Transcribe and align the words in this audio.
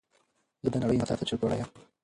زه 0.63 0.69
د 0.71 0.75
نړۍ 0.83 0.95
انصاف 0.97 1.19
ته 1.19 1.25
چورت 1.29 1.41
وړى 1.43 1.55
يمه 1.59 1.71